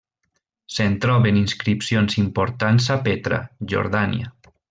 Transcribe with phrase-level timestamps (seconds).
[0.75, 3.41] Se'n troben inscripcions importants a Petra,
[3.75, 4.35] Jordània.